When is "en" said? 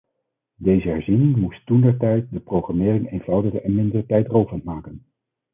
3.63-3.75